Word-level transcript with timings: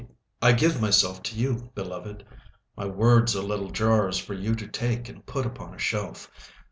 I 0.41 0.53
give 0.53 0.81
myself 0.81 1.21
to 1.21 1.35
you, 1.35 1.69
Beloved! 1.75 2.25
My 2.75 2.87
words 2.87 3.35
are 3.35 3.43
little 3.43 3.69
jars 3.69 4.17
For 4.17 4.33
you 4.33 4.55
to 4.55 4.65
take 4.67 5.07
and 5.09 5.23
put 5.27 5.45
upon 5.45 5.75
a 5.75 5.77
shelf. 5.77 6.27